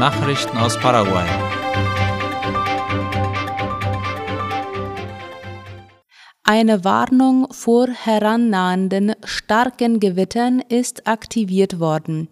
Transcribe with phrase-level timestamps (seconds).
[0.00, 1.26] Nachrichten aus Paraguay.
[6.42, 12.28] Eine Warnung vor herannahenden starken Gewittern ist aktiviert worden.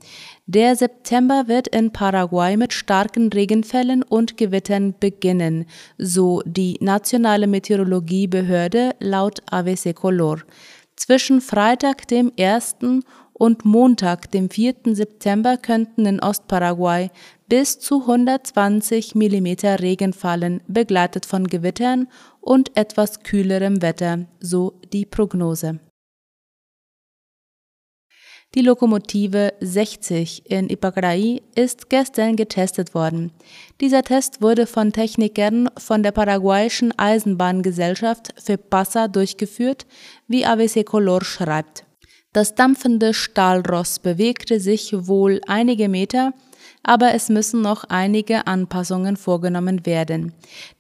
[0.47, 5.67] Der September wird in Paraguay mit starken Regenfällen und Gewittern beginnen,
[5.99, 10.39] so die nationale Meteorologiebehörde laut AVC Color.
[10.97, 12.77] Zwischen Freitag, dem 1
[13.35, 14.75] und Montag, dem 4.
[14.95, 17.11] September, könnten in Ostparaguay
[17.49, 19.47] bis zu 120 mm
[19.81, 22.09] Regen fallen, begleitet von Gewittern
[22.41, 25.81] und etwas kühlerem Wetter, so die Prognose.
[28.55, 33.31] Die Lokomotive 60 in Ipacaraí ist gestern getestet worden.
[33.83, 39.87] Dieser Test wurde von Technikern von der paraguayischen Eisenbahngesellschaft FEPASA durchgeführt,
[40.29, 41.85] wie AVC Color schreibt.
[42.33, 46.33] Das dampfende Stahlross bewegte sich wohl einige Meter,
[46.89, 50.33] aber es müssen noch einige Anpassungen vorgenommen werden.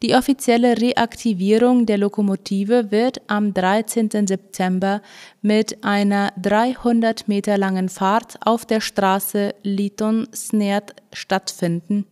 [0.02, 4.26] Die offizielle Reaktivierung der Lokomotive wird am 13.
[4.26, 5.02] September
[5.42, 12.06] mit einer 300 Meter langen Fahrt auf der Straße Liton-Snert stattfinden.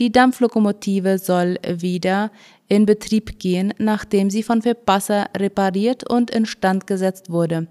[0.00, 2.32] Die Dampflokomotive soll wieder
[2.68, 7.68] in Betrieb gehen, nachdem sie von Verbasser repariert und instand gesetzt wurde.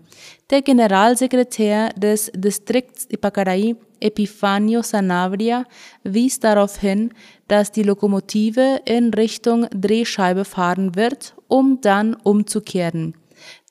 [0.49, 5.65] Der Generalsekretär des Distrikts Ipacaraí, Epifanio Sanabria,
[6.03, 7.13] wies darauf hin,
[7.47, 13.15] dass die Lokomotive in Richtung Drehscheibe fahren wird, um dann umzukehren.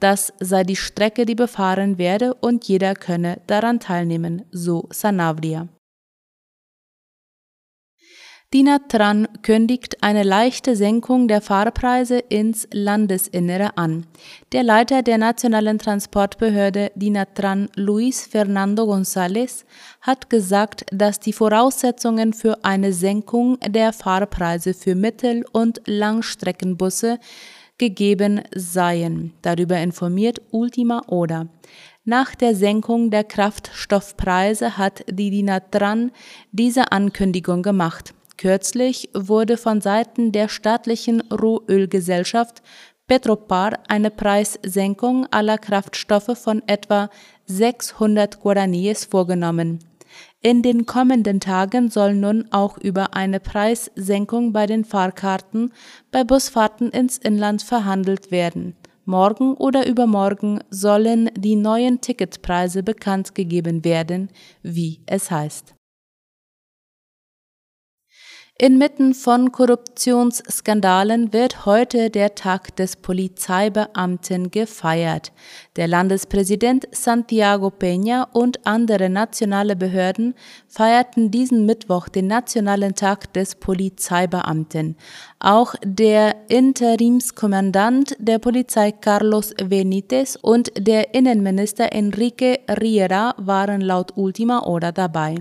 [0.00, 5.68] Das sei die Strecke, die befahren werde und jeder könne daran teilnehmen, so Sanabria.
[8.54, 14.06] Dinatran kündigt eine leichte Senkung der Fahrpreise ins Landesinnere an.
[14.52, 19.64] Der Leiter der nationalen Transportbehörde Dinatran, Luis Fernando González,
[20.02, 27.18] hat gesagt, dass die Voraussetzungen für eine Senkung der Fahrpreise für Mittel- und Langstreckenbusse
[27.76, 29.32] gegeben seien.
[29.42, 31.48] Darüber informiert Ultima Oda.
[32.04, 36.12] Nach der Senkung der Kraftstoffpreise hat die Dinatran
[36.52, 38.14] diese Ankündigung gemacht.
[38.36, 42.62] Kürzlich wurde von Seiten der staatlichen Rohölgesellschaft
[43.06, 47.10] Petropar eine Preissenkung aller Kraftstoffe von etwa
[47.46, 49.80] 600 Guaraníes vorgenommen.
[50.40, 55.72] In den kommenden Tagen soll nun auch über eine Preissenkung bei den Fahrkarten
[56.10, 58.74] bei Busfahrten ins Inland verhandelt werden.
[59.04, 64.30] Morgen oder übermorgen sollen die neuen Ticketpreise bekannt gegeben werden,
[64.62, 65.74] wie es heißt.
[68.56, 75.32] Inmitten von Korruptionsskandalen wird heute der Tag des Polizeibeamten gefeiert.
[75.74, 80.34] Der Landespräsident Santiago Peña und andere nationale Behörden
[80.68, 84.96] feierten diesen Mittwoch den Nationalen Tag des Polizeibeamten.
[85.40, 94.64] Auch der Interimskommandant der Polizei Carlos Benitez und der Innenminister Enrique Riera waren laut Ultima
[94.64, 95.34] Hora dabei.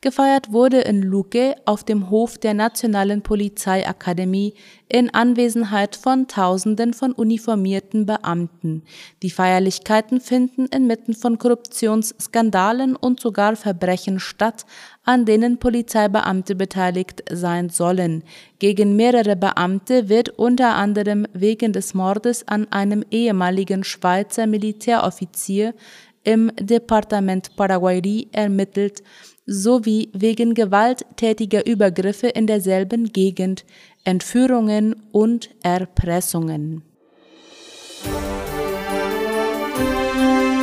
[0.00, 4.54] Gefeiert wurde in Luque auf dem Hof der Nationalen Polizeiakademie
[4.88, 8.82] in Anwesenheit von Tausenden von uniformierten Beamten.
[9.22, 14.66] Die Feierlichkeiten finden inmitten von Korruptionsskandalen und sogar Verbrechen statt,
[15.04, 18.22] an denen Polizeibeamte beteiligt sein sollen.
[18.58, 25.74] Gegen mehrere Beamte wird unter anderem wegen des Mordes an einem ehemaligen Schweizer Militäroffizier
[26.22, 29.02] im Departement Paraguayri ermittelt,
[29.46, 33.64] sowie wegen gewalttätiger Übergriffe in derselben Gegend,
[34.04, 36.82] Entführungen und Erpressungen.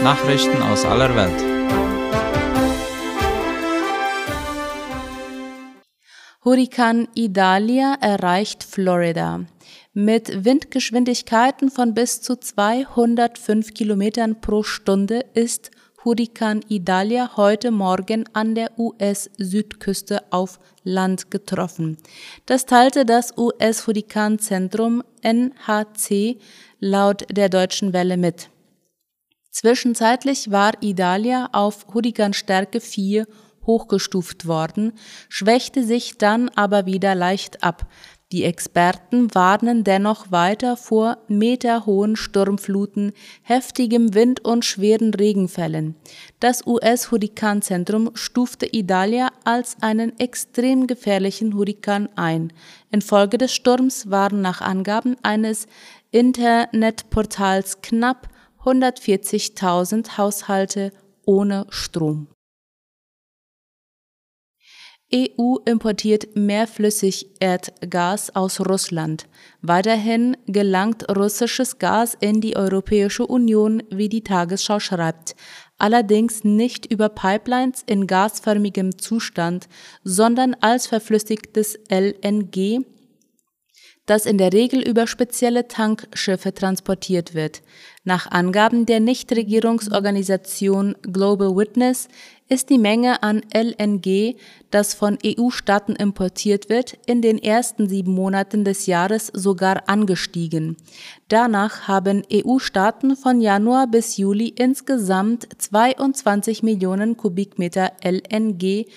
[0.03, 1.52] Nachrichten aus aller Welt.
[6.44, 9.46] Hurrikan Idalia erreicht Florida.
[9.94, 15.69] Mit Windgeschwindigkeiten von bis zu 205 Kilometern pro Stunde ist
[16.03, 21.98] Hurrikan Idalia heute Morgen an der US-Südküste auf Land getroffen.
[22.48, 26.39] Das teilte das US-Hurrikanzentrum NHC
[26.80, 28.50] laut der Deutschen Welle mit.
[29.51, 33.27] Zwischenzeitlich war Idalia auf Hurrikanstärke 4
[33.68, 34.94] hochgestuft worden,
[35.30, 37.86] schwächte sich dann aber wieder leicht ab.
[38.31, 43.12] Die Experten warnen dennoch weiter vor meterhohen Sturmfluten,
[43.42, 45.95] heftigem Wind und schweren Regenfällen.
[46.39, 52.54] Das US-Hurrikanzentrum stufte Idalia als einen extrem gefährlichen Hurrikan ein.
[52.89, 55.68] Infolge des Sturms waren nach Angaben eines
[56.12, 58.30] Internetportals knapp
[58.63, 60.94] 140.000 Haushalte
[61.25, 62.28] ohne Strom.
[65.13, 69.28] EU importiert mehr Flüssigerdgas aus Russland.
[69.62, 75.36] Weiterhin gelangt russisches Gas in die Europäische Union, wie die Tagesschau schreibt.
[75.78, 79.68] Allerdings nicht über Pipelines in gasförmigem Zustand,
[80.04, 82.86] sondern als verflüssigtes LNG,
[84.06, 87.62] das in der Regel über spezielle Tankschiffe transportiert wird.
[88.03, 92.07] Nach Angaben der Nichtregierungsorganisation Global Witness
[92.50, 94.36] ist die Menge an LNG,
[94.71, 100.75] das von EU-Staaten importiert wird, in den ersten sieben Monaten des Jahres sogar angestiegen.
[101.30, 108.88] Danach haben EU-Staaten von Januar bis Juli insgesamt 22 Millionen Kubikmeter LNG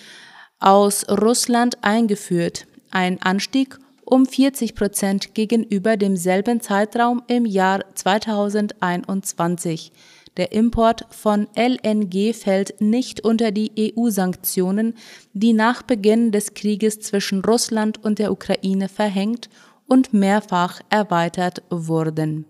[0.59, 9.93] aus Russland eingeführt, ein Anstieg um 40 Prozent gegenüber demselben Zeitraum im Jahr 2021.
[10.37, 14.95] Der Import von LNG fällt nicht unter die EU-Sanktionen,
[15.33, 19.49] die nach Beginn des Krieges zwischen Russland und der Ukraine verhängt
[19.87, 22.47] und mehrfach erweitert wurden.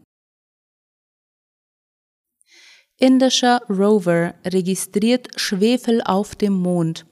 [2.98, 7.04] Indischer Rover registriert Schwefel auf dem Mond.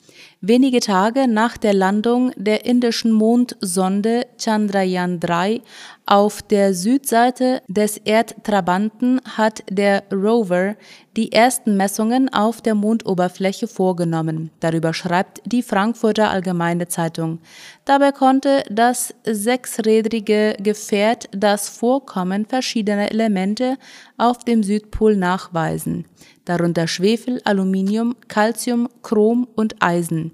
[0.45, 5.61] Wenige Tage nach der Landung der indischen Mondsonde Chandrayaan 3
[6.05, 10.75] auf der Südseite des Erdtrabanten hat der Rover
[11.17, 14.51] die ersten Messungen auf der Mondoberfläche vorgenommen.
[14.59, 17.39] Darüber schreibt die Frankfurter Allgemeine Zeitung.
[17.85, 23.77] Dabei konnte das sechsrädrige Gefährt das Vorkommen verschiedener Elemente
[24.17, 26.05] auf dem Südpol nachweisen
[26.45, 30.33] darunter Schwefel, Aluminium, Calcium, Chrom und Eisen.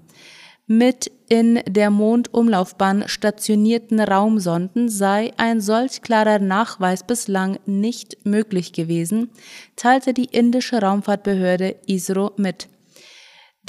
[0.67, 9.29] Mit in der Mondumlaufbahn stationierten Raumsonden sei ein solch klarer Nachweis bislang nicht möglich gewesen,
[9.75, 12.67] teilte die indische Raumfahrtbehörde ISRO mit.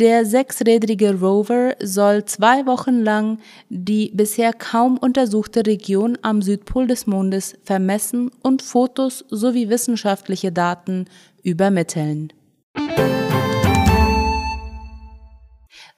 [0.01, 3.39] Der sechsrädrige Rover soll zwei Wochen lang
[3.69, 11.05] die bisher kaum untersuchte Region am Südpol des Mondes vermessen und Fotos sowie wissenschaftliche Daten
[11.43, 12.33] übermitteln.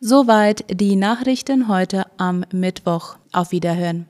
[0.01, 3.17] Soweit die Nachrichten heute am Mittwoch.
[3.33, 4.09] Auf Wiederhören.